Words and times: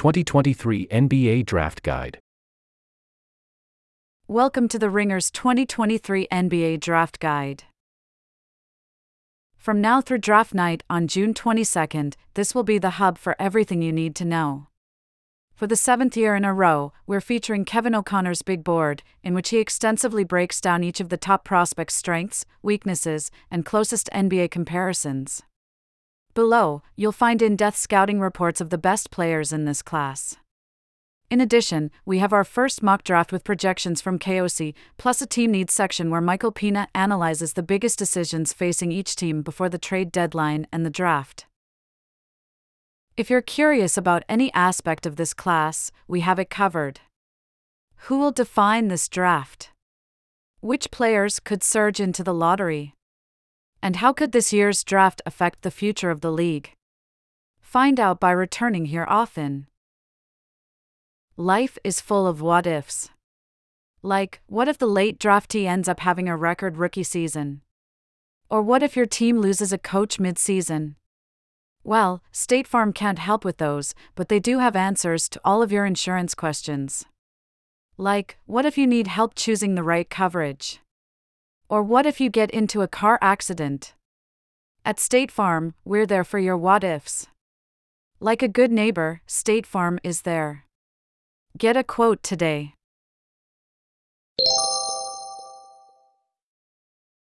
2023 0.00 0.86
NBA 0.86 1.44
Draft 1.44 1.82
Guide. 1.82 2.20
Welcome 4.26 4.66
to 4.68 4.78
the 4.78 4.88
Ringer's 4.88 5.30
2023 5.30 6.26
NBA 6.32 6.80
Draft 6.80 7.20
Guide. 7.20 7.64
From 9.58 9.82
now 9.82 10.00
through 10.00 10.16
draft 10.16 10.54
night 10.54 10.82
on 10.88 11.06
June 11.06 11.34
22nd, 11.34 12.14
this 12.32 12.54
will 12.54 12.62
be 12.62 12.78
the 12.78 12.96
hub 12.96 13.18
for 13.18 13.36
everything 13.38 13.82
you 13.82 13.92
need 13.92 14.14
to 14.14 14.24
know. 14.24 14.68
For 15.54 15.66
the 15.66 15.76
seventh 15.76 16.16
year 16.16 16.34
in 16.34 16.46
a 16.46 16.54
row, 16.54 16.94
we're 17.06 17.20
featuring 17.20 17.66
Kevin 17.66 17.94
O'Connor's 17.94 18.40
Big 18.40 18.64
Board, 18.64 19.02
in 19.22 19.34
which 19.34 19.50
he 19.50 19.58
extensively 19.58 20.24
breaks 20.24 20.62
down 20.62 20.82
each 20.82 21.00
of 21.00 21.10
the 21.10 21.18
top 21.18 21.44
prospects' 21.44 21.94
strengths, 21.96 22.46
weaknesses, 22.62 23.30
and 23.50 23.66
closest 23.66 24.08
NBA 24.14 24.50
comparisons. 24.50 25.42
Below, 26.34 26.82
you'll 26.94 27.12
find 27.12 27.42
in 27.42 27.56
depth 27.56 27.76
scouting 27.76 28.20
reports 28.20 28.60
of 28.60 28.70
the 28.70 28.78
best 28.78 29.10
players 29.10 29.52
in 29.52 29.64
this 29.64 29.82
class. 29.82 30.36
In 31.28 31.40
addition, 31.40 31.90
we 32.04 32.18
have 32.18 32.32
our 32.32 32.44
first 32.44 32.82
mock 32.82 33.04
draft 33.04 33.30
with 33.30 33.44
projections 33.44 34.00
from 34.00 34.18
KOC, 34.18 34.74
plus 34.96 35.22
a 35.22 35.26
team 35.26 35.52
needs 35.52 35.72
section 35.72 36.10
where 36.10 36.20
Michael 36.20 36.50
Pina 36.50 36.88
analyzes 36.94 37.52
the 37.52 37.62
biggest 37.62 37.98
decisions 37.98 38.52
facing 38.52 38.90
each 38.90 39.14
team 39.14 39.42
before 39.42 39.68
the 39.68 39.78
trade 39.78 40.10
deadline 40.10 40.66
and 40.72 40.84
the 40.84 40.90
draft. 40.90 41.46
If 43.16 43.28
you're 43.28 43.42
curious 43.42 43.96
about 43.96 44.24
any 44.28 44.52
aspect 44.54 45.06
of 45.06 45.16
this 45.16 45.34
class, 45.34 45.92
we 46.08 46.20
have 46.20 46.38
it 46.38 46.50
covered. 46.50 47.00
Who 48.04 48.18
will 48.18 48.32
define 48.32 48.88
this 48.88 49.08
draft? 49.08 49.70
Which 50.60 50.90
players 50.90 51.38
could 51.38 51.62
surge 51.62 52.00
into 52.00 52.24
the 52.24 52.34
lottery? 52.34 52.94
And 53.82 53.96
how 53.96 54.12
could 54.12 54.32
this 54.32 54.52
year's 54.52 54.84
draft 54.84 55.22
affect 55.24 55.62
the 55.62 55.70
future 55.70 56.10
of 56.10 56.20
the 56.20 56.30
league? 56.30 56.72
Find 57.60 57.98
out 57.98 58.20
by 58.20 58.30
returning 58.30 58.86
here 58.86 59.06
often. 59.08 59.66
Life 61.36 61.78
is 61.82 62.00
full 62.00 62.26
of 62.26 62.42
what 62.42 62.66
ifs. 62.66 63.08
Like, 64.02 64.40
what 64.46 64.68
if 64.68 64.76
the 64.76 64.86
late 64.86 65.18
draftee 65.18 65.66
ends 65.66 65.88
up 65.88 66.00
having 66.00 66.28
a 66.28 66.36
record 66.36 66.76
rookie 66.76 67.02
season? 67.02 67.62
Or 68.50 68.60
what 68.62 68.82
if 68.82 68.96
your 68.96 69.06
team 69.06 69.38
loses 69.38 69.72
a 69.72 69.78
coach 69.78 70.18
mid 70.18 70.38
season? 70.38 70.96
Well, 71.82 72.22
State 72.32 72.66
Farm 72.66 72.92
can't 72.92 73.18
help 73.18 73.44
with 73.44 73.56
those, 73.56 73.94
but 74.14 74.28
they 74.28 74.40
do 74.40 74.58
have 74.58 74.76
answers 74.76 75.28
to 75.30 75.40
all 75.44 75.62
of 75.62 75.72
your 75.72 75.86
insurance 75.86 76.34
questions. 76.34 77.06
Like, 77.96 78.38
what 78.46 78.66
if 78.66 78.76
you 78.76 78.86
need 78.86 79.06
help 79.06 79.34
choosing 79.34 79.74
the 79.74 79.82
right 79.82 80.08
coverage? 80.08 80.80
Or 81.70 81.84
what 81.84 82.04
if 82.04 82.20
you 82.20 82.30
get 82.30 82.50
into 82.50 82.82
a 82.82 82.88
car 82.88 83.16
accident? 83.22 83.94
At 84.84 84.98
State 84.98 85.30
Farm, 85.30 85.74
we're 85.84 86.04
there 86.04 86.24
for 86.24 86.40
your 86.40 86.56
what 86.56 86.82
ifs. 86.82 87.28
Like 88.18 88.42
a 88.42 88.48
good 88.48 88.72
neighbor, 88.72 89.22
State 89.24 89.66
Farm 89.66 90.00
is 90.02 90.22
there. 90.22 90.64
Get 91.56 91.76
a 91.76 91.84
quote 91.84 92.24
today. 92.24 92.74